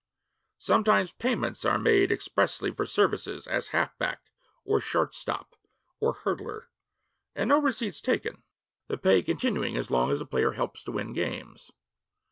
Sometimes 0.57 1.11
payments 1.11 1.63
are 1.63 1.77
made 1.77 2.11
expressly 2.11 2.71
for 2.71 2.87
services 2.87 3.45
as 3.45 3.67
half 3.67 3.95
back, 3.99 4.31
or 4.65 4.79
short 4.81 5.13
stop, 5.13 5.55
or 5.99 6.15
hurdler, 6.25 6.69
and 7.35 7.49
no 7.49 7.61
receipts 7.61 8.01
taken, 8.01 8.41
the 8.87 8.97
pay 8.97 9.21
continuing 9.21 9.77
as 9.77 9.91
long 9.91 10.09
as 10.09 10.17
the 10.17 10.25
player 10.25 10.53
helps 10.53 10.83
to 10.85 10.91
win 10.91 11.13
games. 11.13 11.69